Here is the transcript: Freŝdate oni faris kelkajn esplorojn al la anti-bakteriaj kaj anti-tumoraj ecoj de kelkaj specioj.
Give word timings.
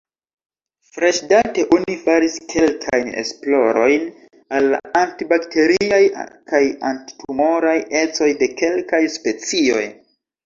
Freŝdate 0.93 1.63
oni 1.75 1.97
faris 2.05 2.37
kelkajn 2.53 3.11
esplorojn 3.23 4.07
al 4.59 4.69
la 4.75 4.79
anti-bakteriaj 5.01 6.01
kaj 6.53 6.61
anti-tumoraj 6.93 7.77
ecoj 8.03 8.31
de 8.43 8.49
kelkaj 8.63 9.03
specioj. 9.17 9.85